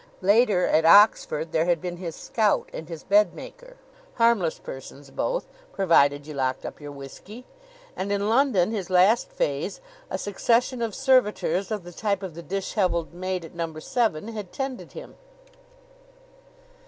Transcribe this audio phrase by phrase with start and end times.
[0.23, 3.77] Later, at Oxford, there had been his "scout" and his bed maker,
[4.15, 7.45] harmless persons both, provided you locked up your whisky.
[7.95, 9.79] And in London, his last phase,
[10.09, 14.51] a succession of servitors of the type of the disheveled maid at Number Seven had
[14.51, 15.17] tended him.